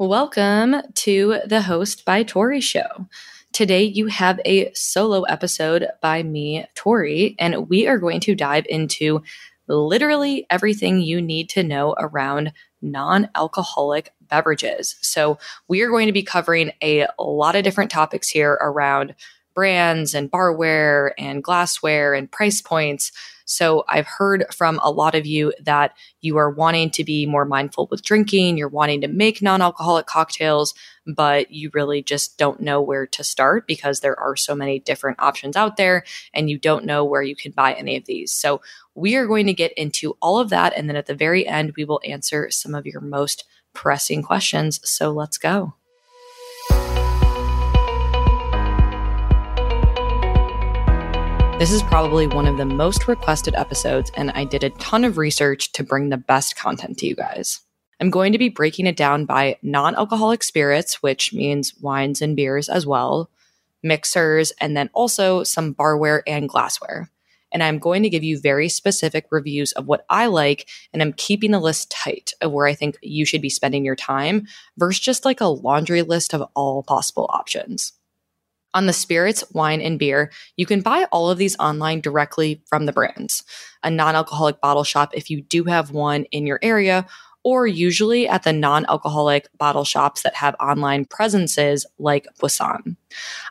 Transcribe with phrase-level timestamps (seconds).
[0.00, 3.08] Welcome to the Host by Tori show.
[3.52, 8.64] Today, you have a solo episode by me, Tori, and we are going to dive
[8.68, 9.24] into
[9.66, 14.94] literally everything you need to know around non alcoholic beverages.
[15.00, 19.16] So, we are going to be covering a lot of different topics here around
[19.52, 23.10] brands and barware and glassware and price points.
[23.48, 27.46] So I've heard from a lot of you that you are wanting to be more
[27.46, 30.74] mindful with drinking, you're wanting to make non alcoholic cocktails,
[31.06, 35.18] but you really just don't know where to start because there are so many different
[35.18, 36.04] options out there
[36.34, 38.32] and you don't know where you can buy any of these.
[38.32, 38.60] So
[38.94, 40.74] we are going to get into all of that.
[40.76, 44.78] And then at the very end, we will answer some of your most pressing questions.
[44.84, 45.72] So let's go.
[51.58, 55.18] This is probably one of the most requested episodes, and I did a ton of
[55.18, 57.58] research to bring the best content to you guys.
[58.00, 62.36] I'm going to be breaking it down by non alcoholic spirits, which means wines and
[62.36, 63.28] beers as well,
[63.82, 67.10] mixers, and then also some barware and glassware.
[67.50, 71.12] And I'm going to give you very specific reviews of what I like, and I'm
[71.12, 75.00] keeping the list tight of where I think you should be spending your time versus
[75.00, 77.97] just like a laundry list of all possible options.
[78.74, 82.86] On the spirits, wine, and beer, you can buy all of these online directly from
[82.86, 83.44] the brands.
[83.82, 87.06] A non alcoholic bottle shop, if you do have one in your area,
[87.44, 92.96] or usually at the non alcoholic bottle shops that have online presences like Boisson.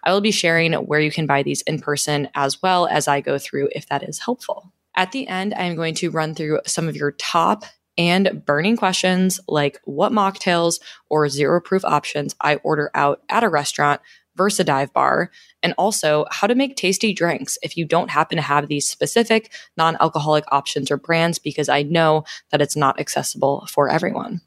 [0.04, 3.22] I will be sharing where you can buy these in person as well as I
[3.22, 4.72] go through if that is helpful.
[4.96, 7.66] At the end, I'm going to run through some of your top
[7.98, 10.80] and burning questions like what mocktails
[11.10, 14.02] or zero proof options I order out at a restaurant
[14.38, 15.32] versus a dive bar,
[15.64, 19.52] and also how to make tasty drinks if you don't happen to have these specific
[19.76, 24.42] non alcoholic options or brands, because I know that it's not accessible for everyone.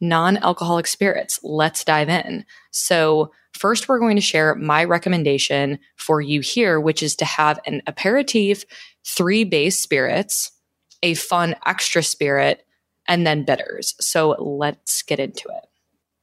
[0.00, 2.44] Non alcoholic spirits, let's dive in.
[2.70, 7.58] So, first, we're going to share my recommendation for you here, which is to have
[7.66, 8.64] an aperitif,
[9.06, 10.52] three base spirits,
[11.02, 12.66] a fun extra spirit,
[13.08, 13.94] and then bitters.
[13.98, 15.66] So, let's get into it.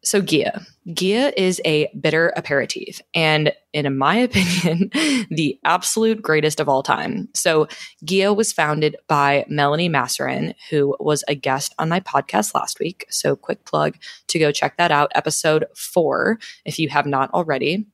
[0.03, 0.65] So Ghia.
[0.89, 4.89] Ghia is a bitter aperitif and in my opinion,
[5.29, 7.29] the absolute greatest of all time.
[7.33, 7.67] So
[8.05, 13.05] Ghia was founded by Melanie Masarin, who was a guest on my podcast last week.
[13.09, 13.95] So quick plug
[14.27, 17.85] to go check that out, episode four, if you have not already.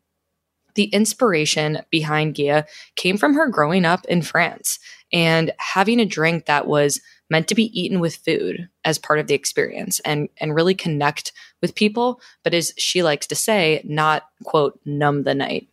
[0.76, 2.66] The inspiration behind Ghia
[2.96, 4.80] came from her growing up in France
[5.12, 9.28] and having a drink that was meant to be eaten with food as part of
[9.28, 11.32] the experience and and really connect
[11.62, 15.68] with people but as she likes to say not quote numb the night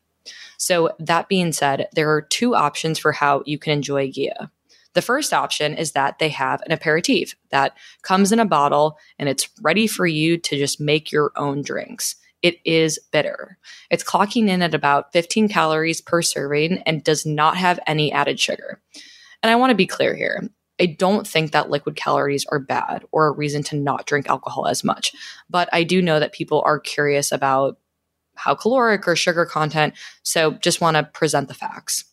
[0.58, 4.50] so that being said there are two options for how you can enjoy Ghia
[4.94, 9.28] the first option is that they have an aperitif that comes in a bottle and
[9.28, 13.58] it's ready for you to just make your own drinks it is bitter.
[13.90, 18.38] It's clocking in at about 15 calories per serving and does not have any added
[18.38, 18.80] sugar.
[19.42, 20.48] And I want to be clear here.
[20.80, 24.66] I don't think that liquid calories are bad or a reason to not drink alcohol
[24.66, 25.12] as much.
[25.48, 27.78] But I do know that people are curious about
[28.34, 29.94] how caloric or sugar content.
[30.22, 32.04] So just want to present the facts.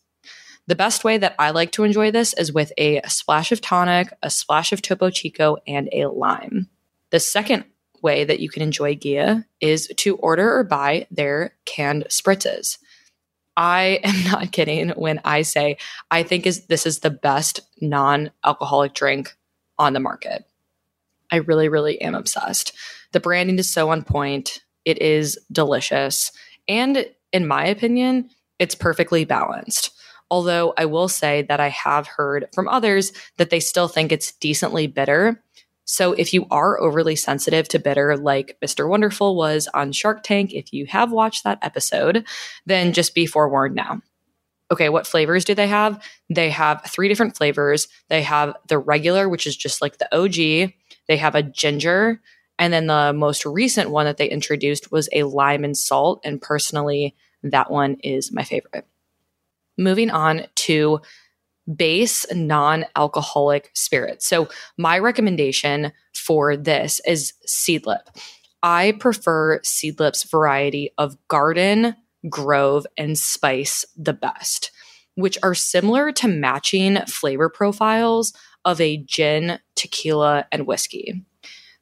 [0.66, 4.14] The best way that I like to enjoy this is with a splash of tonic,
[4.24, 6.70] a splash of Topo Chico, and a lime.
[7.10, 7.66] The second
[8.02, 12.78] way that you can enjoy Ghia is to order or buy their canned spritzes.
[13.56, 15.78] I am not kidding when I say
[16.12, 19.36] I think is this is the best non-alcoholic drink
[19.78, 20.46] on the market.
[21.32, 22.74] I really really am obsessed.
[23.12, 24.62] The branding is so on point.
[24.86, 26.32] It is delicious
[26.68, 29.92] and in my opinion, it's perfectly balanced.
[30.32, 34.32] Although I will say that I have heard from others that they still think it's
[34.34, 35.43] decently bitter
[35.86, 38.88] so if you are overly sensitive to bitter, like Mr.
[38.88, 42.26] Wonderful was on Shark Tank, if you have watched that episode,
[42.66, 44.02] then just be forewarned now.
[44.72, 46.04] Okay, what flavors do they have?
[46.30, 47.88] They have three different flavors.
[48.10, 50.74] They have the regular, which is just like the OG.
[51.08, 52.22] They have a ginger.
[52.58, 56.22] And then the most recent one that they introduced was a lime and salt.
[56.24, 58.88] And personally, that one is my favorite.
[59.78, 61.02] Moving on to
[61.76, 64.28] base non alcoholic spirits.
[64.28, 68.08] So, my recommendation for this is Seedlip.
[68.62, 71.96] I prefer Seedlip's variety of garden,
[72.30, 74.72] grove, and spice the best,
[75.16, 78.34] which are similar to matching flavor profiles
[78.66, 81.26] of a gin, tequila, and whiskey.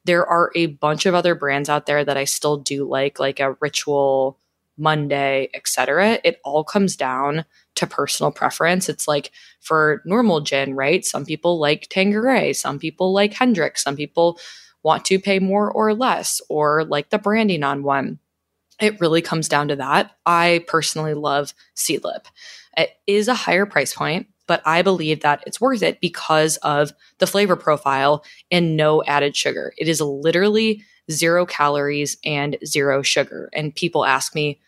[0.04, 3.38] There are a bunch of other brands out there that I still do like, like
[3.38, 4.38] a Ritual,
[4.76, 6.18] Monday, etc.
[6.24, 7.44] It all comes down
[7.76, 8.88] to personal preference.
[8.88, 9.30] It's like
[9.60, 11.04] for normal gin, right?
[11.04, 14.38] Some people like Tanqueray, some people like Hendrick, some people
[14.82, 18.18] want to pay more or less or like the branding on one.
[18.80, 20.12] It really comes down to that.
[20.26, 22.26] I personally love Seedlip.
[22.76, 26.92] It is a higher price point, but I believe that it's worth it because of
[27.18, 29.72] the flavor profile and no added sugar.
[29.78, 33.50] It is literally zero calories and zero sugar.
[33.52, 34.60] And people ask me,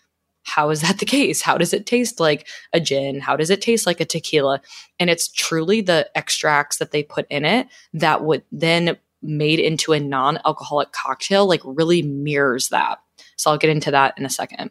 [0.44, 1.42] how is that the case?
[1.42, 3.20] How does it taste like a gin?
[3.20, 4.60] How does it taste like a tequila?
[5.00, 9.92] And it's truly the extracts that they put in it that would then made into
[9.92, 12.98] a non-alcoholic cocktail like really mirrors that.
[13.36, 14.70] So I'll get into that in a second.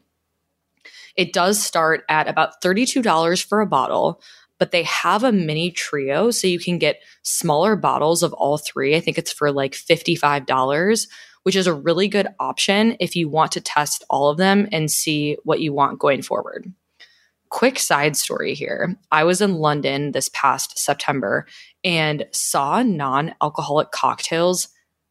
[1.15, 4.21] It does start at about $32 for a bottle,
[4.59, 8.95] but they have a mini trio so you can get smaller bottles of all three.
[8.95, 11.07] I think it's for like $55
[11.43, 14.89] which is a really good option if you want to test all of them and
[14.89, 16.71] see what you want going forward.
[17.49, 18.97] Quick side story here.
[19.11, 21.45] I was in London this past September
[21.83, 24.69] and saw non alcoholic cocktails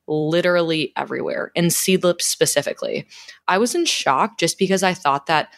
[0.08, 3.06] literally everywhere, and Seedlip specifically.
[3.46, 5.52] I was in shock just because I thought that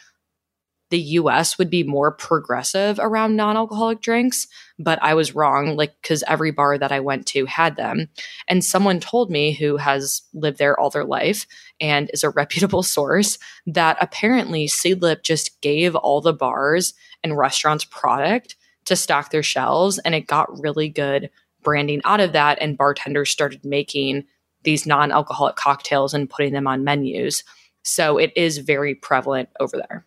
[0.89, 4.47] the US would be more progressive around non alcoholic drinks,
[4.77, 8.07] but I was wrong, like, because every bar that I went to had them.
[8.47, 11.47] And someone told me who has lived there all their life
[11.79, 16.93] and is a reputable source that apparently Seedlip just gave all the bars
[17.23, 18.55] and restaurants product
[18.85, 21.31] to stock their shelves, and it got really good
[21.63, 22.59] branding out of that.
[22.61, 24.25] And bartenders started making
[24.63, 27.43] these non alcoholic cocktails and putting them on menus.
[27.83, 30.05] So it is very prevalent over there.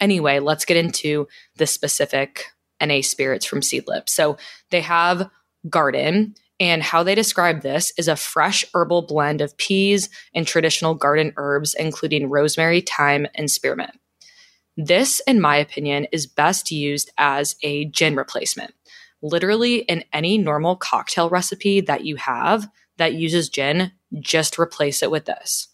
[0.00, 2.46] Anyway, let's get into the specific
[2.82, 4.08] NA spirits from Seedlip.
[4.08, 4.38] So
[4.70, 5.30] they have
[5.68, 10.94] garden, and how they describe this is a fresh herbal blend of peas and traditional
[10.94, 13.98] garden herbs, including rosemary, thyme, and spearmint.
[14.76, 18.74] This, in my opinion, is best used as a gin replacement.
[19.22, 25.10] Literally, in any normal cocktail recipe that you have that uses gin, just replace it
[25.10, 25.68] with this.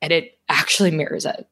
[0.00, 1.46] And it actually mirrors it.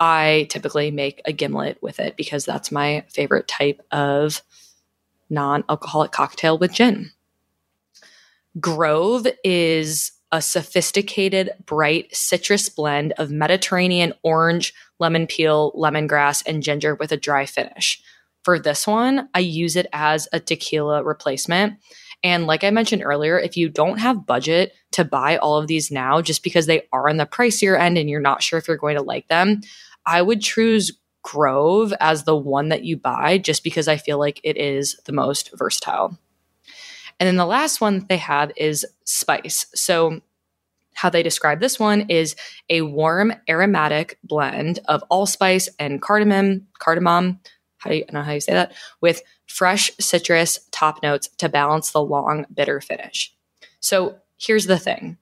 [0.00, 4.42] I typically make a gimlet with it because that's my favorite type of
[5.28, 7.10] non alcoholic cocktail with gin.
[8.58, 16.94] Grove is a sophisticated, bright citrus blend of Mediterranean orange, lemon peel, lemongrass, and ginger
[16.94, 18.02] with a dry finish.
[18.42, 21.74] For this one, I use it as a tequila replacement.
[22.22, 25.90] And like I mentioned earlier, if you don't have budget to buy all of these
[25.90, 28.76] now, just because they are on the pricier end and you're not sure if you're
[28.76, 29.60] going to like them,
[30.06, 30.92] I would choose
[31.22, 35.12] Grove as the one that you buy just because I feel like it is the
[35.12, 36.18] most versatile.
[37.18, 39.66] And then the last one they have is spice.
[39.74, 40.22] So,
[40.94, 42.36] how they describe this one is
[42.68, 47.40] a warm aromatic blend of allspice and cardamom, cardamom,
[47.78, 51.48] how do you I know how you say that, with fresh citrus top notes to
[51.48, 53.34] balance the long bitter finish.
[53.80, 55.18] So, here's the thing.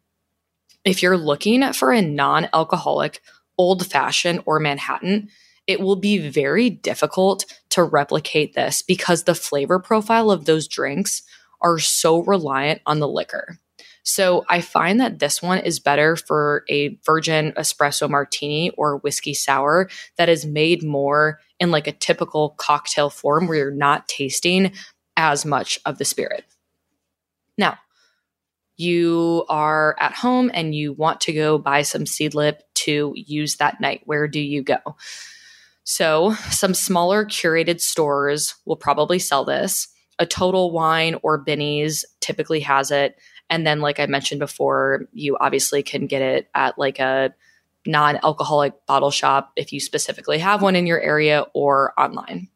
[0.85, 3.21] If you're looking for a non-alcoholic
[3.59, 5.29] old fashioned or Manhattan,
[5.67, 11.23] it will be very difficult to replicate this because the flavor profile of those drinks
[11.61, 13.59] are so reliant on the liquor.
[14.03, 19.35] So I find that this one is better for a virgin espresso martini or whiskey
[19.35, 24.73] sour that is made more in like a typical cocktail form where you're not tasting
[25.19, 26.47] as much of the spirit.
[27.59, 27.79] Now,
[28.79, 33.81] you are at home and you want to go buy some seedlip to use that
[33.81, 34.03] night.
[34.05, 34.79] Where do you go?
[35.83, 39.89] So, some smaller curated stores will probably sell this.
[40.19, 43.17] A Total Wine or Binny's typically has it.
[43.51, 47.35] And then, like I mentioned before, you obviously can get it at like a
[47.87, 52.49] non alcoholic bottle shop if you specifically have one in your area or online.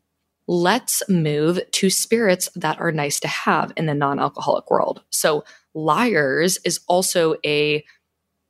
[0.47, 5.03] Let's move to spirits that are nice to have in the non alcoholic world.
[5.11, 7.85] So, Lyre's is also a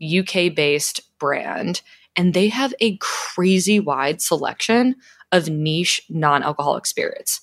[0.03, 1.83] UK based brand,
[2.17, 4.97] and they have a crazy wide selection
[5.31, 7.41] of niche non alcoholic spirits.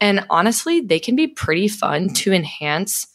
[0.00, 3.06] And honestly, they can be pretty fun to enhance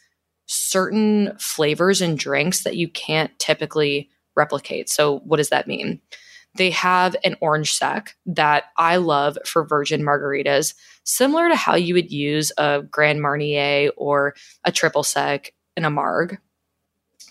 [0.45, 4.89] certain flavors and drinks that you can't typically replicate.
[4.89, 6.01] So, what does that mean?
[6.57, 11.93] They have an orange sec that I love for virgin margaritas, similar to how you
[11.95, 16.37] would use a Grand Marnier or a triple sec in a marg.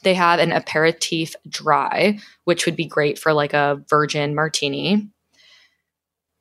[0.02, 5.08] They have an aperitif dry, which would be great for like a virgin martini.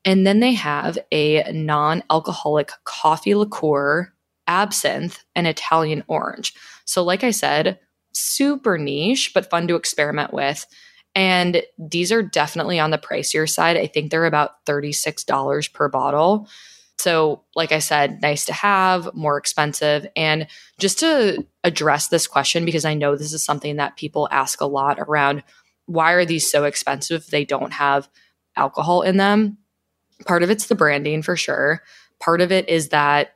[0.04, 4.12] And then they have a non alcoholic coffee liqueur,
[4.46, 6.54] absinthe, and Italian orange.
[6.84, 7.78] So, like I said,
[8.12, 10.66] super niche, but fun to experiment with.
[11.14, 13.76] And these are definitely on the pricier side.
[13.76, 16.48] I think they're about $36 per bottle.
[17.04, 20.06] So, like I said, nice to have, more expensive.
[20.16, 20.46] And
[20.78, 24.66] just to address this question, because I know this is something that people ask a
[24.66, 25.42] lot around
[25.84, 28.08] why are these so expensive if they don't have
[28.56, 29.58] alcohol in them?
[30.24, 31.82] Part of it's the branding for sure.
[32.20, 33.34] Part of it is that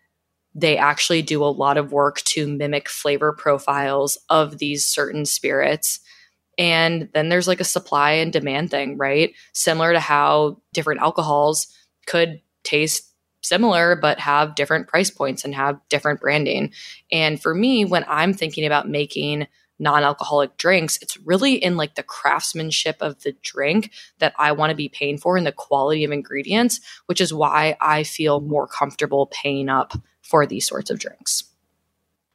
[0.55, 6.01] they actually do a lot of work to mimic flavor profiles of these certain spirits.
[6.57, 9.35] And then there's like a supply and demand thing, right?
[9.53, 11.67] Similar to how different alcohols
[12.07, 13.08] could taste
[13.41, 16.73] similar but have different price points and have different branding.
[17.11, 19.47] And for me, when I'm thinking about making
[19.79, 24.77] non-alcoholic drinks it's really in like the craftsmanship of the drink that i want to
[24.77, 29.27] be paying for and the quality of ingredients which is why i feel more comfortable
[29.27, 31.45] paying up for these sorts of drinks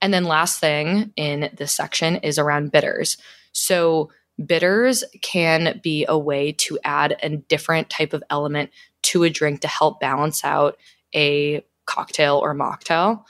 [0.01, 3.17] and then last thing in this section is around bitters
[3.51, 4.09] so
[4.43, 8.69] bitters can be a way to add a different type of element
[9.03, 10.77] to a drink to help balance out
[11.15, 13.23] a cocktail or mocktail.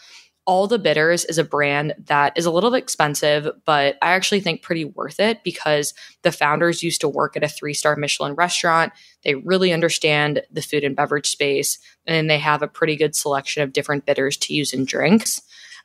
[0.45, 4.41] All the Bitters is a brand that is a little bit expensive, but I actually
[4.41, 8.33] think pretty worth it because the founders used to work at a three star Michelin
[8.33, 8.91] restaurant.
[9.23, 13.63] They really understand the food and beverage space, and they have a pretty good selection
[13.63, 15.41] of different bitters to use in drinks.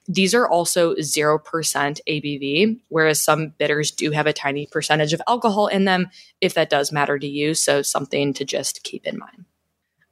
[0.09, 1.40] These are also 0%
[2.09, 6.09] ABV, whereas some bitters do have a tiny percentage of alcohol in them
[6.40, 7.54] if that does matter to you.
[7.54, 9.45] So, something to just keep in mind.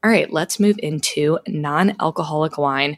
[0.07, 2.97] All right, let's move into non alcoholic wine,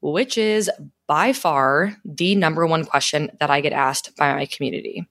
[0.00, 0.68] which is
[1.06, 5.06] by far the number one question that I get asked by my community.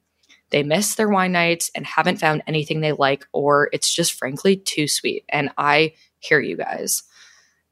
[0.49, 4.57] They miss their wine nights and haven't found anything they like, or it's just frankly
[4.57, 5.23] too sweet.
[5.29, 7.03] And I hear you guys.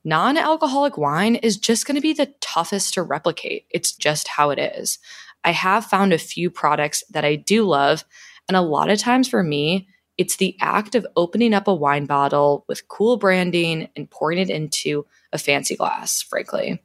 [0.05, 3.65] Non alcoholic wine is just going to be the toughest to replicate.
[3.71, 4.99] It's just how it is.
[5.43, 8.05] I have found a few products that I do love.
[8.47, 12.05] And a lot of times for me, it's the act of opening up a wine
[12.05, 16.81] bottle with cool branding and pouring it into a fancy glass, frankly.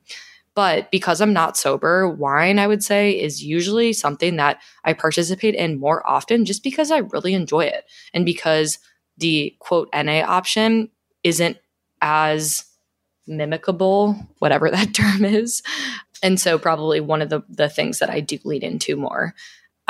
[0.55, 5.55] But because I'm not sober, wine, I would say, is usually something that I participate
[5.55, 8.79] in more often just because I really enjoy it and because
[9.17, 10.91] the quote NA option
[11.23, 11.57] isn't
[12.03, 12.65] as
[13.29, 15.63] mimicable, whatever that term is.
[16.23, 19.35] And so, probably one of the, the things that I do lead into more.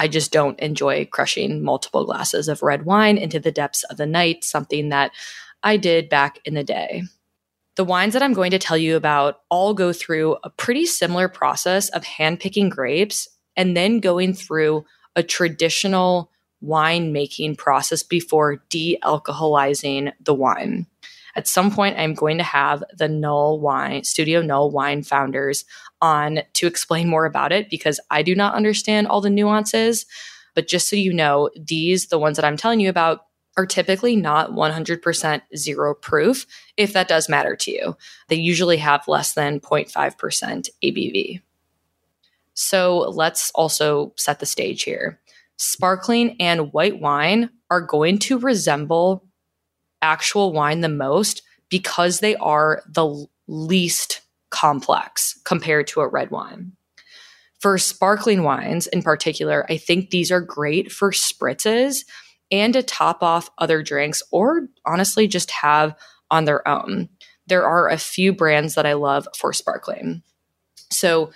[0.00, 4.06] I just don't enjoy crushing multiple glasses of red wine into the depths of the
[4.06, 5.12] night, something that
[5.62, 7.02] I did back in the day.
[7.76, 11.28] The wines that I'm going to tell you about all go through a pretty similar
[11.28, 16.30] process of handpicking grapes and then going through a traditional
[16.62, 20.86] wine making process before de alcoholizing the wine.
[21.36, 25.64] At some point, I'm going to have the Null Wine, Studio Null Wine founders
[26.00, 30.06] on to explain more about it because I do not understand all the nuances.
[30.54, 34.16] But just so you know, these, the ones that I'm telling you about, are typically
[34.16, 36.46] not 100% zero proof
[36.76, 37.96] if that does matter to you.
[38.28, 41.42] They usually have less than 0.5% ABV.
[42.54, 45.20] So let's also set the stage here.
[45.56, 49.24] Sparkling and white wine are going to resemble
[50.02, 56.72] actual wine the most because they are the least complex compared to a red wine.
[57.60, 62.04] For sparkling wines in particular, I think these are great for spritzes
[62.50, 65.94] and to top off other drinks or honestly just have
[66.30, 67.08] on their own.
[67.46, 70.22] There are a few brands that I love for sparkling.
[70.90, 71.32] So,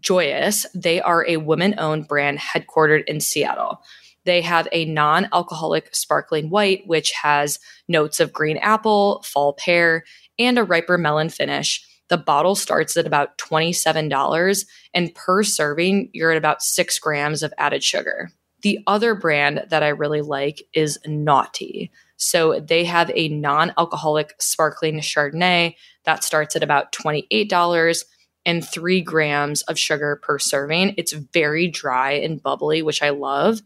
[0.00, 3.80] Joyus, they are a woman owned brand headquartered in Seattle.
[4.26, 10.04] They have a non alcoholic sparkling white, which has notes of green apple, fall pear,
[10.38, 11.86] and a riper melon finish.
[12.08, 14.64] The bottle starts at about $27,
[14.94, 18.30] and per serving, you're at about six grams of added sugar.
[18.62, 21.90] The other brand that I really like is Noughty.
[22.16, 28.04] So they have a non alcoholic sparkling Chardonnay that starts at about $28
[28.44, 30.94] and three grams of sugar per serving.
[30.96, 33.60] It's very dry and bubbly, which I love.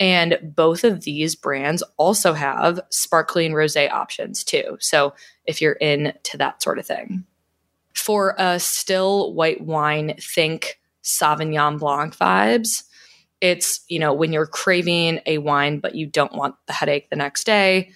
[0.00, 4.76] And both of these brands also have sparkling rose options too.
[4.80, 5.14] So
[5.44, 7.24] if you're into that sort of thing.
[7.94, 12.84] For a still white wine, think Sauvignon Blanc vibes.
[13.40, 17.16] It's, you know, when you're craving a wine, but you don't want the headache the
[17.16, 17.90] next day.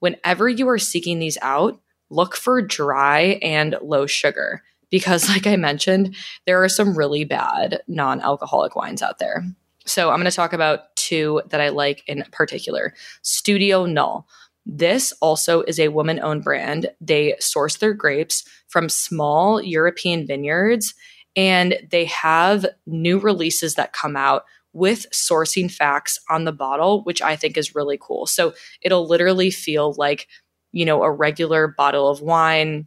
[0.00, 1.80] Whenever you are seeking these out,
[2.10, 7.82] look for dry and low sugar because, like I mentioned, there are some really bad
[7.86, 9.44] non alcoholic wines out there.
[9.86, 14.26] So I'm going to talk about two that I like in particular Studio Null.
[14.66, 16.90] This also is a woman owned brand.
[17.00, 20.94] They source their grapes from small European vineyards
[21.36, 27.22] and they have new releases that come out with sourcing facts on the bottle, which
[27.22, 28.26] I think is really cool.
[28.26, 30.26] So it'll literally feel like,
[30.72, 32.86] you know, a regular bottle of wine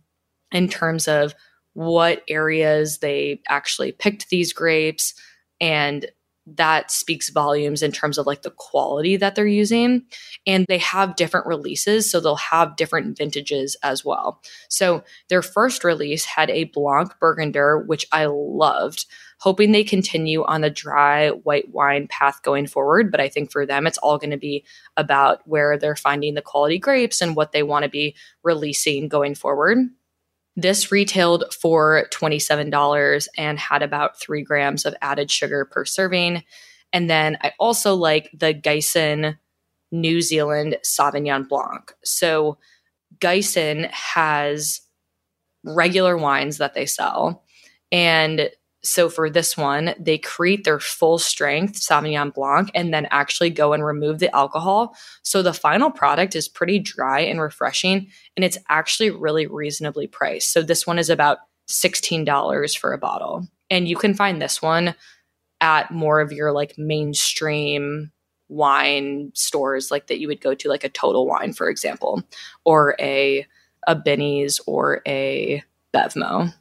[0.51, 1.33] in terms of
[1.73, 5.13] what areas they actually picked these grapes
[5.61, 6.07] and
[6.55, 10.03] that speaks volumes in terms of like the quality that they're using.
[10.45, 14.41] And they have different releases, so they'll have different vintages as well.
[14.69, 19.05] So their first release had a Blanc Burgunder, which I loved,
[19.39, 23.11] hoping they continue on the dry white wine path going forward.
[23.11, 24.63] But I think for them, it's all going to be
[24.95, 29.35] about where they're finding the quality grapes and what they want to be releasing going
[29.35, 29.79] forward.
[30.59, 36.43] This retailed for $27 and had about three grams of added sugar per serving.
[36.91, 39.37] And then I also like the Giesen
[39.91, 41.93] New Zealand Sauvignon Blanc.
[42.03, 42.57] So
[43.19, 44.81] Giesen has
[45.63, 47.43] regular wines that they sell.
[47.91, 48.49] And
[48.87, 53.73] so for this one, they create their full strength Sauvignon Blanc and then actually go
[53.73, 54.95] and remove the alcohol.
[55.23, 60.51] So the final product is pretty dry and refreshing, and it's actually really reasonably priced.
[60.51, 61.39] So this one is about
[61.69, 63.47] $16 for a bottle.
[63.69, 64.95] And you can find this one
[65.59, 68.11] at more of your like mainstream
[68.49, 72.23] wine stores like that you would go to like a Total Wine for example
[72.63, 73.45] or a
[73.87, 75.63] a Binny's or a
[75.93, 76.53] Bevmo.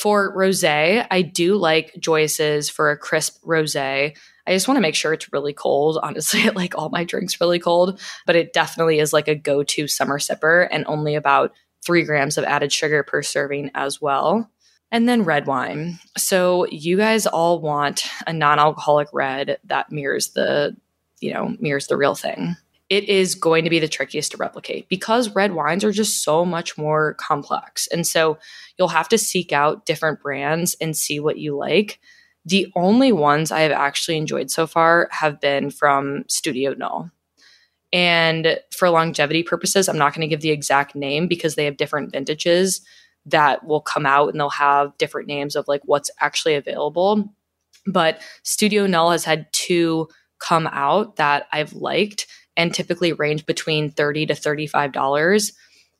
[0.00, 4.16] For rosé, I do like Joyus for a crisp rosé.
[4.46, 5.98] I just want to make sure it's really cold.
[6.02, 9.64] Honestly, I like all my drinks really cold, but it definitely is like a go
[9.64, 11.52] to summer sipper and only about
[11.84, 14.48] three grams of added sugar per serving as well.
[14.92, 15.98] And then red wine.
[16.16, 20.76] So you guys all want a non alcoholic red that mirrors the,
[21.20, 22.56] you know, mirrors the real thing
[22.88, 26.44] it is going to be the trickiest to replicate because red wines are just so
[26.44, 27.86] much more complex.
[27.88, 28.38] And so
[28.78, 32.00] you'll have to seek out different brands and see what you like.
[32.46, 37.10] The only ones I have actually enjoyed so far have been from Studio Null.
[37.92, 41.76] And for longevity purposes, I'm not going to give the exact name because they have
[41.76, 42.80] different vintages
[43.26, 47.34] that will come out and they'll have different names of like what's actually available.
[47.86, 52.26] But Studio Null has had two come out that I've liked
[52.58, 55.52] and typically range between 30 to $35.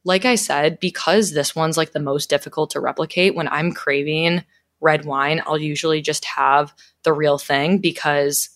[0.04, 4.44] Like I said, because this one's like the most difficult to replicate, when I'm craving
[4.80, 8.50] red wine, I'll usually just have the real thing because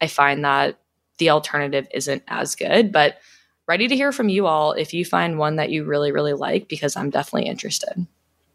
[0.00, 0.78] I find that
[1.18, 2.92] the alternative isn't as good.
[2.92, 3.18] But
[3.66, 6.68] ready to hear from you all if you find one that you really, really like,
[6.68, 7.94] because I'm definitely interested.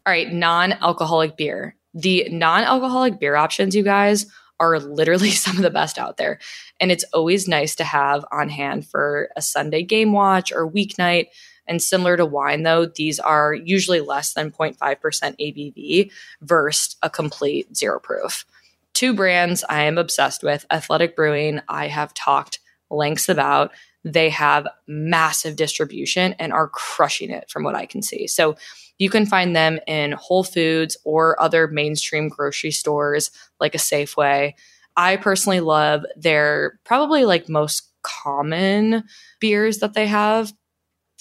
[0.06, 1.76] All right, non alcoholic beer.
[1.92, 4.26] The non alcoholic beer options, you guys,
[4.60, 6.38] are literally some of the best out there.
[6.80, 11.26] And it's always nice to have on hand for a Sunday game watch or weeknight.
[11.66, 16.10] And similar to wine, though, these are usually less than 0.5% ABV
[16.42, 18.44] versus a complete zero proof.
[18.92, 23.72] Two brands I am obsessed with Athletic Brewing, I have talked lengths about.
[24.04, 28.26] They have massive distribution and are crushing it from what I can see.
[28.26, 28.56] So
[28.98, 33.30] you can find them in Whole Foods or other mainstream grocery stores
[33.60, 34.54] like a Safeway.
[34.96, 39.04] I personally love their probably like most common
[39.40, 40.52] beers that they have.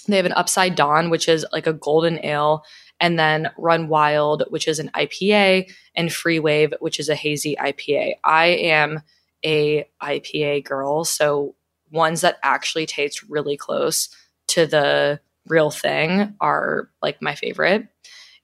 [0.08, 2.64] They have an Upside Dawn, which is like a golden ale,
[3.00, 7.56] and then Run Wild, which is an IPA, and Free Wave, which is a hazy
[7.56, 8.16] IPA.
[8.24, 9.02] I am
[9.46, 11.56] a IPA girl, so
[11.92, 14.10] ones that actually taste really close
[14.48, 17.88] to the real thing are like my favorite.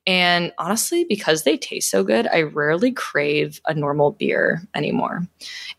[0.07, 5.27] And honestly, because they taste so good, I rarely crave a normal beer anymore.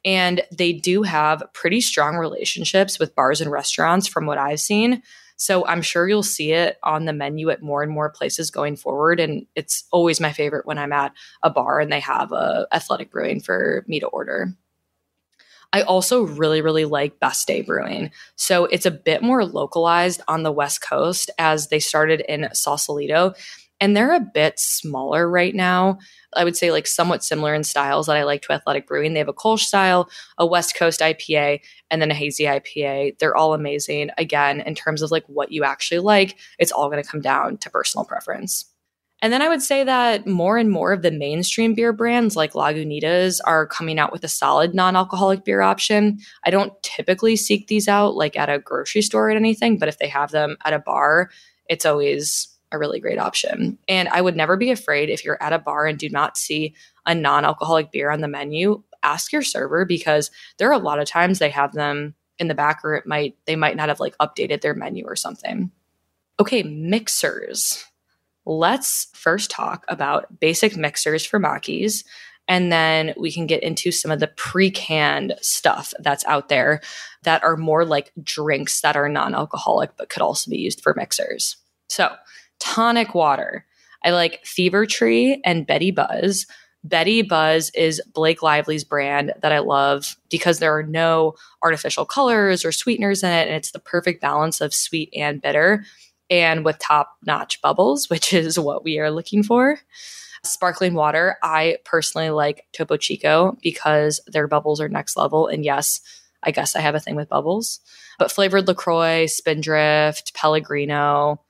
[0.04, 5.02] And they do have pretty strong relationships with bars and restaurants from what I've seen.
[5.36, 8.76] So I'm sure you'll see it on the menu at more and more places going
[8.76, 9.18] forward.
[9.18, 13.10] And it's always my favorite when I'm at a bar and they have a athletic
[13.10, 14.54] brewing for me to order.
[15.72, 18.10] I also really, really like Best Day Brewing.
[18.36, 23.34] So it's a bit more localized on the West Coast as they started in Sausalito.
[23.82, 25.98] And they're a bit smaller right now.
[26.36, 29.14] I would say like somewhat similar in styles that I like to Athletic Brewing.
[29.14, 33.18] They have a Kolsch style, a West Coast IPA, and then a hazy IPA.
[33.18, 34.10] They're all amazing.
[34.18, 37.56] Again, in terms of like what you actually like, it's all going to come down
[37.58, 38.69] to personal preference.
[39.22, 42.54] And then I would say that more and more of the mainstream beer brands like
[42.54, 46.18] Lagunitas are coming out with a solid non alcoholic beer option.
[46.44, 49.98] I don't typically seek these out like at a grocery store or anything, but if
[49.98, 51.30] they have them at a bar,
[51.68, 53.78] it's always a really great option.
[53.88, 56.74] And I would never be afraid if you're at a bar and do not see
[57.04, 60.98] a non alcoholic beer on the menu, ask your server because there are a lot
[60.98, 64.00] of times they have them in the back or it might they might not have
[64.00, 65.70] like updated their menu or something.
[66.38, 67.84] Okay, mixers
[68.46, 72.04] let's first talk about basic mixers for makis.
[72.48, 76.80] And then we can get into some of the pre canned stuff that's out there
[77.22, 80.94] that are more like drinks that are non alcoholic, but could also be used for
[80.96, 81.56] mixers.
[81.88, 82.12] So,
[82.58, 83.66] tonic water.
[84.02, 86.46] I like Fever Tree and Betty Buzz.
[86.82, 92.64] Betty Buzz is Blake Lively's brand that I love because there are no artificial colors
[92.64, 93.48] or sweeteners in it.
[93.48, 95.84] And it's the perfect balance of sweet and bitter
[96.30, 99.78] and with top notch bubbles, which is what we are looking for.
[100.42, 105.48] Sparkling water, I personally like Topo Chico because their bubbles are next level.
[105.48, 106.00] And yes,
[106.42, 107.80] I guess I have a thing with bubbles.
[108.18, 111.42] But flavored LaCroix, Spindrift, Pellegrino,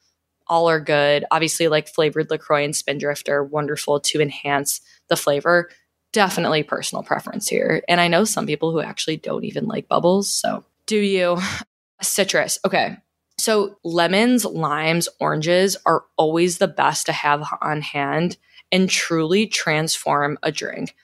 [0.49, 1.25] all are good.
[1.31, 5.71] Obviously, like flavored LaCroix and Spindrift are wonderful to enhance the flavor.
[6.13, 7.83] Definitely personal preference here.
[7.89, 10.29] And I know some people who actually don't even like bubbles.
[10.29, 11.39] So, do you?
[12.03, 12.59] Citrus.
[12.65, 12.97] Okay.
[13.41, 18.37] So, lemons, limes, oranges are always the best to have on hand
[18.71, 20.95] and truly transform a drink.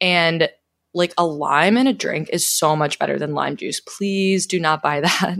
[0.00, 0.48] And
[0.92, 3.80] like a lime in a drink is so much better than lime juice.
[3.80, 5.38] Please do not buy that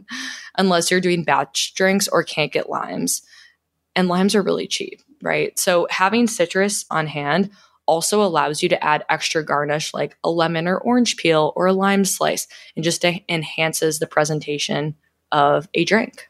[0.56, 3.22] unless you're doing batch drinks or can't get limes.
[3.96, 5.58] And limes are really cheap, right?
[5.58, 7.50] So having citrus on hand
[7.86, 11.72] also allows you to add extra garnish like a lemon or orange peel or a
[11.72, 14.94] lime slice and just enhances the presentation
[15.32, 16.28] of a drink.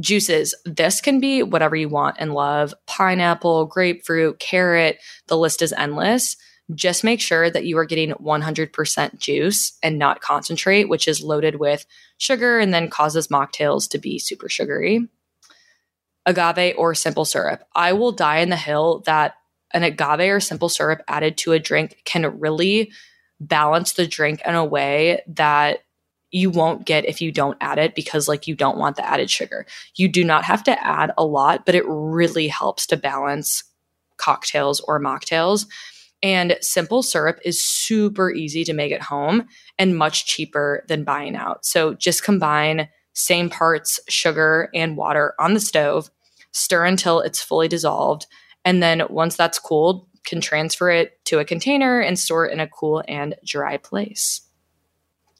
[0.00, 0.54] Juices.
[0.64, 4.98] This can be whatever you want and love pineapple, grapefruit, carrot.
[5.26, 6.36] The list is endless.
[6.74, 11.56] Just make sure that you are getting 100% juice and not concentrate, which is loaded
[11.56, 11.84] with
[12.18, 15.08] sugar and then causes mocktails to be super sugary.
[16.26, 17.64] Agave or simple syrup.
[17.74, 19.34] I will die in the hill that
[19.72, 22.92] an agave or simple syrup added to a drink can really
[23.40, 25.80] balance the drink in a way that
[26.30, 29.30] you won't get if you don't add it because like you don't want the added
[29.30, 29.66] sugar.
[29.96, 33.64] You do not have to add a lot, but it really helps to balance
[34.16, 35.66] cocktails or mocktails.
[36.22, 39.46] And simple syrup is super easy to make at home
[39.78, 41.64] and much cheaper than buying out.
[41.64, 46.10] So just combine same parts sugar and water on the stove,
[46.52, 48.26] stir until it's fully dissolved,
[48.64, 52.60] and then once that's cooled, can transfer it to a container and store it in
[52.60, 54.42] a cool and dry place.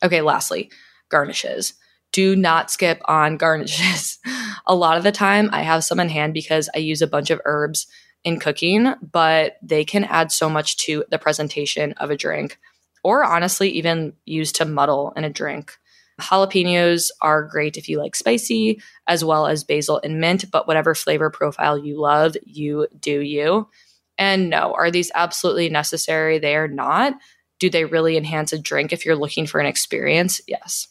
[0.02, 0.70] Okay, lastly,
[1.08, 1.74] garnishes.
[2.12, 4.18] Do not skip on garnishes.
[4.66, 7.30] a lot of the time, I have some in hand because I use a bunch
[7.30, 7.86] of herbs
[8.24, 12.58] in cooking, but they can add so much to the presentation of a drink,
[13.02, 15.78] or honestly, even used to muddle in a drink.
[16.20, 20.94] Jalapenos are great if you like spicy, as well as basil and mint, but whatever
[20.94, 23.68] flavor profile you love, you do you.
[24.18, 26.38] And no, are these absolutely necessary?
[26.38, 27.14] They are not.
[27.60, 30.40] Do they really enhance a drink if you're looking for an experience?
[30.48, 30.88] Yes.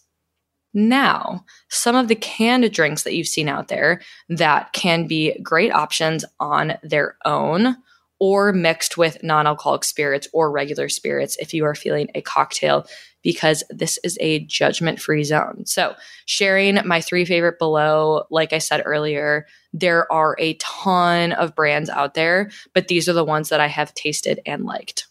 [0.74, 5.74] Now, some of the canned drinks that you've seen out there that can be great
[5.74, 7.76] options on their own
[8.20, 12.86] or mixed with non alcoholic spirits or regular spirits if you are feeling a cocktail,
[13.24, 15.64] because this is a judgment free zone.
[15.66, 21.56] So, sharing my three favorite below, like I said earlier, there are a ton of
[21.56, 25.08] brands out there, but these are the ones that I have tasted and liked.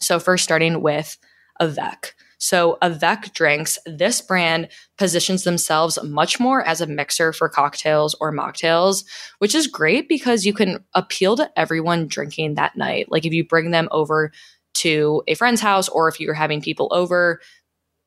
[0.00, 1.16] So, first, starting with
[1.60, 2.14] Avec.
[2.38, 8.32] So, Avec drinks, this brand positions themselves much more as a mixer for cocktails or
[8.32, 9.04] mocktails,
[9.38, 13.06] which is great because you can appeal to everyone drinking that night.
[13.10, 14.32] Like, if you bring them over
[14.74, 17.40] to a friend's house or if you're having people over,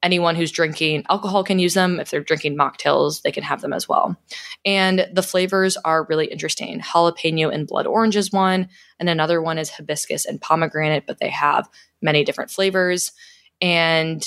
[0.01, 1.99] anyone who's drinking alcohol can use them.
[1.99, 4.15] If they're drinking mocktails, they can have them as well.
[4.65, 6.79] And the flavors are really interesting.
[6.79, 11.29] Jalapeno and blood orange is one, and another one is hibiscus and pomegranate, but they
[11.29, 11.69] have
[12.01, 13.11] many different flavors
[13.61, 14.25] and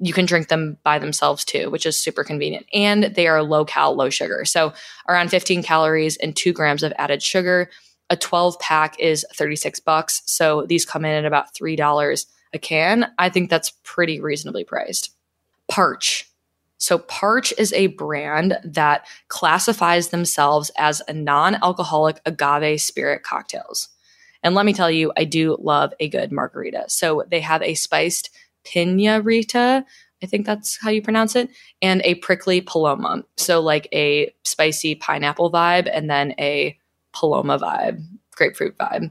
[0.00, 2.66] you can drink them by themselves too, which is super convenient.
[2.72, 4.44] And they are low cal, low sugar.
[4.46, 4.72] So
[5.06, 7.70] around 15 calories and two grams of added sugar.
[8.08, 10.22] A 12 pack is 36 bucks.
[10.24, 13.10] So these come in at about $3 a can.
[13.18, 15.14] I think that's pretty reasonably priced.
[15.68, 16.30] Parch.
[16.78, 23.88] So Parch is a brand that classifies themselves as a non alcoholic agave spirit cocktails.
[24.42, 26.84] And let me tell you, I do love a good margarita.
[26.88, 28.30] So they have a spiced
[28.64, 29.84] pina rita.
[30.22, 31.48] I think that's how you pronounce it,
[31.80, 33.24] and a prickly paloma.
[33.36, 36.78] So like a spicy pineapple vibe and then a
[37.12, 39.10] paloma vibe, grapefruit vibe.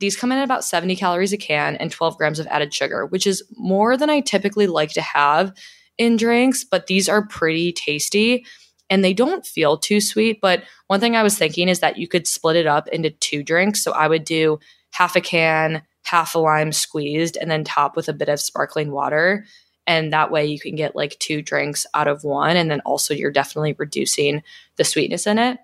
[0.00, 3.06] These come in at about 70 calories a can and 12 grams of added sugar,
[3.06, 5.52] which is more than I typically like to have
[5.96, 8.44] in drinks, but these are pretty tasty
[8.90, 10.40] and they don't feel too sweet.
[10.40, 13.42] But one thing I was thinking is that you could split it up into two
[13.42, 13.82] drinks.
[13.82, 14.58] So I would do
[14.90, 18.90] half a can, half a lime squeezed, and then top with a bit of sparkling
[18.90, 19.44] water.
[19.86, 22.56] And that way you can get like two drinks out of one.
[22.56, 24.42] And then also you're definitely reducing
[24.76, 25.58] the sweetness in it.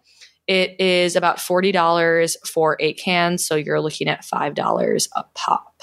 [0.46, 3.46] It is about $40 for eight cans.
[3.46, 5.82] So you're looking at $5 a pop.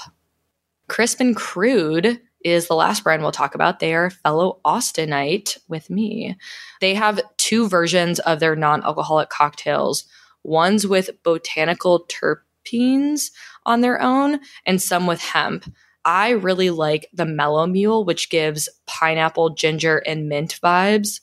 [0.88, 3.78] Crisp and Crude is the last brand we'll talk about.
[3.78, 6.36] They are fellow Austinite with me.
[6.80, 10.04] They have two versions of their non alcoholic cocktails.
[10.42, 13.30] One's with botanical terpenes
[13.64, 15.72] on their own and some with hemp.
[16.04, 21.20] I really like the Mellow Mule, which gives pineapple, ginger, and mint vibes.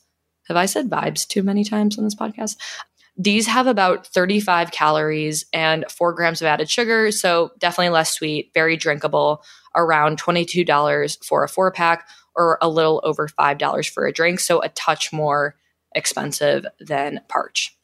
[0.48, 2.56] Have I said vibes too many times on this podcast?
[3.16, 8.50] These have about 35 calories and four grams of added sugar, so definitely less sweet,
[8.54, 9.42] very drinkable,
[9.76, 14.62] around $22 for a four pack or a little over $5 for a drink, so
[14.62, 15.56] a touch more
[15.94, 17.76] expensive than Parch.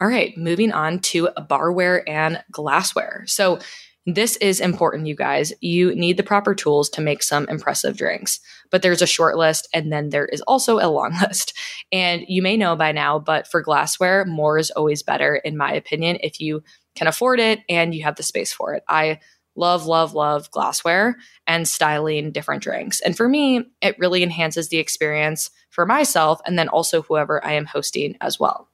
[0.00, 3.24] All right, moving on to barware and glassware.
[3.26, 3.58] So,
[4.06, 5.52] this is important, you guys.
[5.60, 9.68] You need the proper tools to make some impressive drinks, but there's a short list
[9.72, 11.56] and then there is also a long list.
[11.92, 15.72] And you may know by now, but for glassware, more is always better, in my
[15.72, 16.62] opinion, if you
[16.94, 18.82] can afford it and you have the space for it.
[18.88, 19.20] I
[19.54, 23.00] love, love, love glassware and styling different drinks.
[23.00, 27.52] And for me, it really enhances the experience for myself and then also whoever I
[27.52, 28.68] am hosting as well.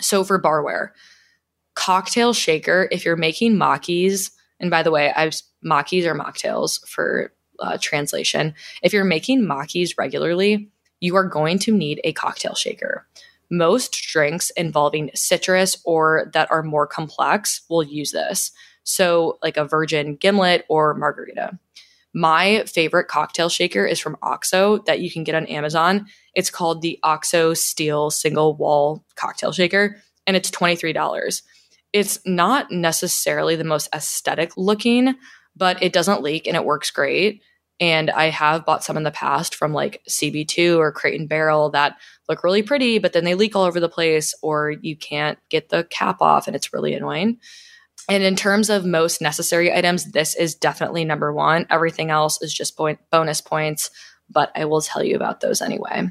[0.00, 0.90] So for barware,
[1.76, 7.32] cocktail shaker, if you're making makis, and by the way, I've makis or mocktails for
[7.60, 8.54] uh, translation.
[8.82, 10.68] If you're making makis regularly,
[11.00, 13.06] you are going to need a cocktail shaker.
[13.50, 18.50] Most drinks involving citrus or that are more complex will use this.
[18.82, 21.58] So, like a virgin gimlet or margarita.
[22.14, 26.06] My favorite cocktail shaker is from OXO that you can get on Amazon.
[26.34, 31.42] It's called the OXO Steel Single Wall Cocktail Shaker, and it's $23.
[31.92, 35.14] It's not necessarily the most aesthetic looking,
[35.54, 37.42] but it doesn't leak and it works great.
[37.78, 41.70] And I have bought some in the past from like CB2 or Crate and Barrel
[41.70, 41.96] that
[42.28, 45.68] look really pretty, but then they leak all over the place or you can't get
[45.68, 47.38] the cap off and it's really annoying.
[48.08, 51.66] And in terms of most necessary items, this is definitely number one.
[51.68, 52.78] Everything else is just
[53.10, 53.90] bonus points,
[54.30, 56.10] but I will tell you about those anyway.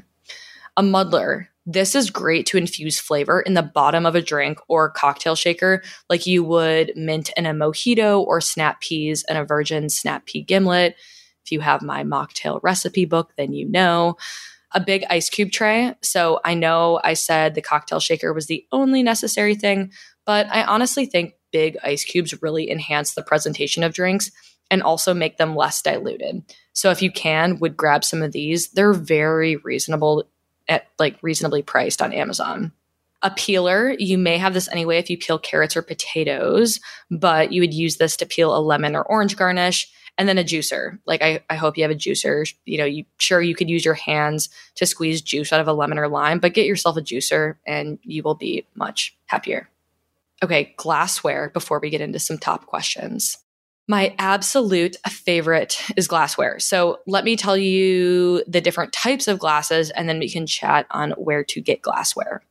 [0.76, 1.48] A muddler.
[1.68, 5.82] This is great to infuse flavor in the bottom of a drink or cocktail shaker,
[6.08, 10.42] like you would mint in a mojito or snap peas in a virgin snap pea
[10.42, 10.94] gimlet.
[11.44, 14.16] If you have my mocktail recipe book, then you know.
[14.72, 15.94] A big ice cube tray.
[16.02, 19.90] So I know I said the cocktail shaker was the only necessary thing,
[20.24, 24.30] but I honestly think big ice cubes really enhance the presentation of drinks
[24.70, 26.42] and also make them less diluted.
[26.72, 28.70] So if you can, would grab some of these.
[28.70, 30.24] They're very reasonable
[30.68, 32.72] at like reasonably priced on Amazon.
[33.22, 37.60] A peeler, you may have this anyway if you peel carrots or potatoes, but you
[37.60, 39.90] would use this to peel a lemon or orange garnish.
[40.18, 40.98] And then a juicer.
[41.04, 42.50] Like I, I hope you have a juicer.
[42.64, 45.74] You know, you sure you could use your hands to squeeze juice out of a
[45.74, 49.68] lemon or lime, but get yourself a juicer and you will be much happier.
[50.42, 53.36] Okay, glassware before we get into some top questions.
[53.88, 56.58] My absolute favorite is glassware.
[56.58, 60.86] So let me tell you the different types of glasses and then we can chat
[60.90, 62.42] on where to get glassware.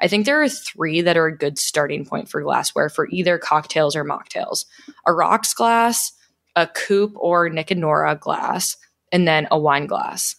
[0.00, 3.38] I think there are three that are a good starting point for glassware for either
[3.38, 4.66] cocktails or mocktails
[5.06, 6.12] a rocks glass,
[6.56, 8.76] a coupe or Nick and Nora glass,
[9.10, 10.36] and then a wine glass.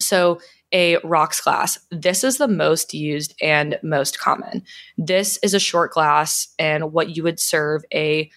[0.00, 0.40] So
[0.72, 1.78] a rocks glass.
[1.90, 4.62] This is the most used and most common.
[4.96, 8.30] This is a short glass and what you would serve a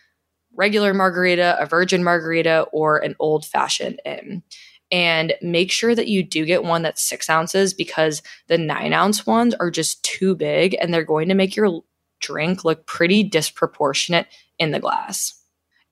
[0.55, 4.43] regular margarita, a virgin margarita, or an old fashioned in.
[4.91, 9.25] And make sure that you do get one that's six ounces because the nine ounce
[9.25, 11.81] ones are just too big and they're going to make your
[12.19, 14.27] drink look pretty disproportionate
[14.59, 15.43] in the glass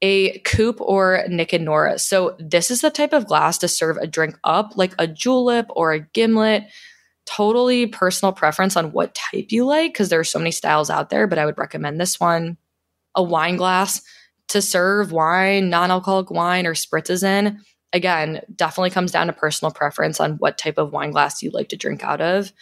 [0.01, 1.99] a coupe or Nick and Nora.
[1.99, 5.67] So this is the type of glass to serve a drink up, like a julep
[5.69, 6.63] or a gimlet.
[7.25, 11.09] Totally personal preference on what type you like, because there are so many styles out
[11.09, 12.57] there, but I would recommend this one.
[13.15, 14.01] A wine glass
[14.51, 17.59] to serve wine, non-alcoholic wine, or spritzes in.
[17.93, 21.69] Again, definitely comes down to personal preference on what type of wine glass you like
[21.69, 22.53] to drink out of.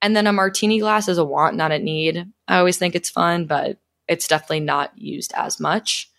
[0.00, 2.24] And then a martini glass is a want, not a need.
[2.46, 6.10] I always think it's fun, but it's definitely not used as much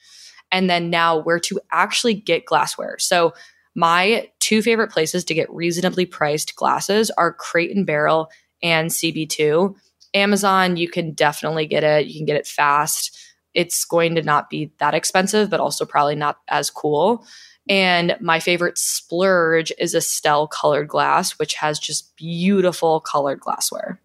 [0.51, 2.97] and then now where to actually get glassware.
[2.99, 3.33] So,
[3.75, 8.29] my two favorite places to get reasonably priced glasses are Crate and Barrel
[8.63, 9.75] and CB2.
[10.15, 12.07] Amazon, you can definitely get it.
[12.07, 13.15] You can get it fast.
[13.53, 17.25] It's going to not be that expensive, but also probably not as cool.
[17.67, 24.01] And my favorite splurge is Estelle colored glass, which has just beautiful colored glassware.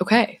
[0.00, 0.40] Okay,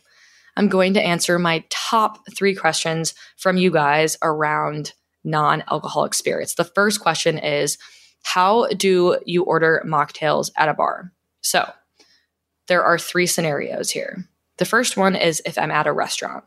[0.56, 4.92] I'm going to answer my top three questions from you guys around
[5.24, 6.54] non alcoholic spirits.
[6.54, 7.78] The first question is
[8.22, 11.12] How do you order mocktails at a bar?
[11.40, 11.70] So
[12.66, 14.28] there are three scenarios here.
[14.58, 16.44] The first one is if I'm at a restaurant.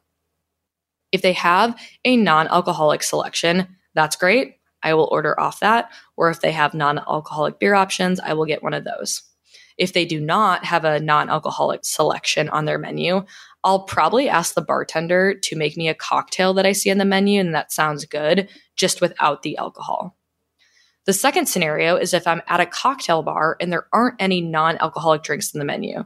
[1.11, 4.55] If they have a non alcoholic selection, that's great.
[4.83, 5.91] I will order off that.
[6.17, 9.23] Or if they have non alcoholic beer options, I will get one of those.
[9.77, 13.23] if they do not have a non alcoholic selection on their menu,
[13.63, 17.05] I'll probably ask the bartender to make me a cocktail that I see on the
[17.05, 20.17] menu and that sounds good, just without the alcohol.
[21.05, 24.77] The second scenario is if I'm at a cocktail bar and there aren't any non
[24.77, 26.05] alcoholic drinks in the menu.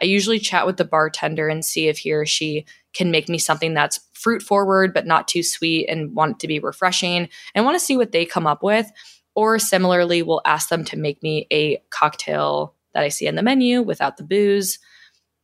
[0.00, 3.38] I usually chat with the bartender and see if he or she can make me
[3.38, 7.64] something that's fruit forward but not too sweet and want it to be refreshing and
[7.64, 8.90] want to see what they come up with.
[9.34, 13.42] Or similarly, we'll ask them to make me a cocktail that I see in the
[13.42, 14.78] menu without the booze.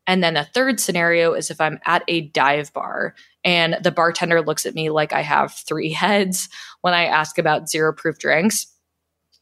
[0.06, 4.40] And then a third scenario is if I'm at a dive bar and the bartender
[4.42, 6.48] looks at me like I have three heads
[6.80, 8.66] when I ask about zero proof drinks.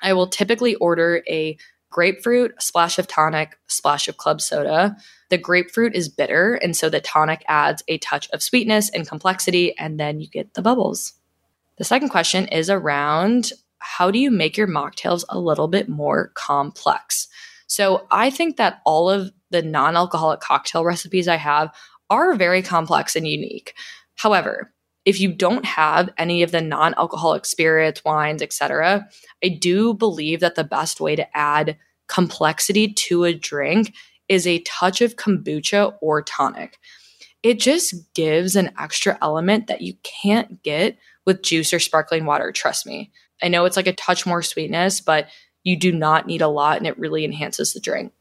[0.01, 1.57] I will typically order a
[1.90, 4.97] grapefruit, splash of tonic, splash of club soda.
[5.31, 9.77] The grapefruit is bitter, and so the tonic adds a touch of sweetness and complexity,
[9.79, 11.14] and then you get the bubbles.
[11.77, 16.33] The second question is around how do you make your mocktails a little bit more
[16.35, 17.29] complex?
[17.67, 21.75] So I think that all of the non alcoholic cocktail recipes I have
[22.11, 23.75] are very complex and unique.
[24.17, 24.73] However,
[25.05, 29.09] if you don't have any of the non-alcoholic spirits, wines, etc.,
[29.43, 33.95] I do believe that the best way to add complexity to a drink
[34.29, 36.79] is a touch of kombucha or tonic.
[37.43, 42.53] It just gives an extra element that you can't get with juice or sparkling water,
[42.53, 43.12] trust me.
[43.43, 45.29] I know it's like a touch more sweetness, but
[45.62, 48.12] you do not need a lot and it really enhances the drink.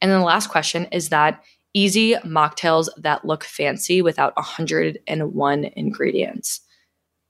[0.00, 6.60] And then the last question is that easy mocktails that look fancy without 101 ingredients.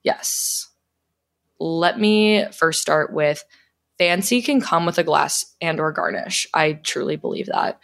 [0.03, 0.69] Yes.
[1.59, 3.45] Let me first start with
[3.99, 6.47] fancy can come with a glass and or garnish.
[6.55, 7.79] I truly believe that.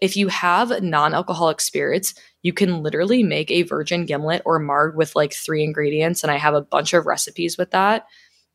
[0.00, 5.14] If you have non-alcoholic spirits, you can literally make a virgin gimlet or marg with
[5.14, 8.06] like three ingredients and I have a bunch of recipes with that.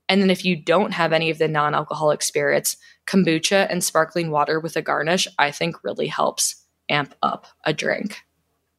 [0.10, 2.78] And then if you don't have any of the non-alcoholic spirits,
[3.08, 8.25] kombucha and sparkling water with a garnish I think really helps amp up a drink.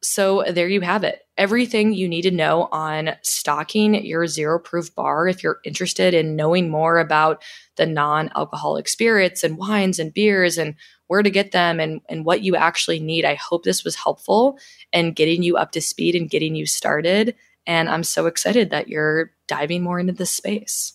[0.03, 1.21] So there you have it.
[1.37, 6.35] Everything you need to know on stocking your zero proof bar if you're interested in
[6.35, 7.43] knowing more about
[7.77, 10.75] the non alcoholic spirits and wines and beers and
[11.07, 13.25] where to get them and, and what you actually need.
[13.25, 14.59] I hope this was helpful
[14.93, 17.35] and getting you up to speed and getting you started.
[17.65, 20.93] And I'm so excited that you're diving more into this space.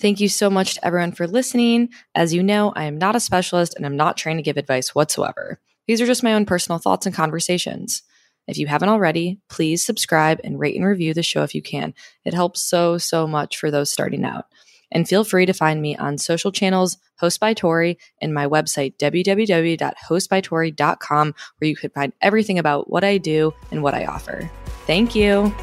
[0.00, 1.90] Thank you so much to everyone for listening.
[2.14, 4.94] As you know, I am not a specialist and I'm not trying to give advice
[4.94, 5.60] whatsoever.
[5.86, 8.02] These are just my own personal thoughts and conversations.
[8.46, 11.94] If you haven't already, please subscribe and rate and review the show if you can.
[12.24, 14.44] It helps so, so much for those starting out.
[14.92, 18.96] And feel free to find me on social channels, Host by Tori, and my website,
[18.98, 24.50] www.hostbytori.com, where you could find everything about what I do and what I offer.
[24.86, 25.54] Thank you.